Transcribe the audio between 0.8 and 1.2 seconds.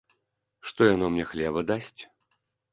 яно